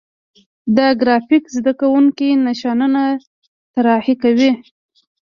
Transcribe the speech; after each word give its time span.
د 0.77 0.77
ګرافیک 1.01 1.43
زده 1.57 1.73
کوونکي 1.79 2.29
نشانونه 2.47 3.01
طراحي 3.73 4.15
کوي. 4.23 4.51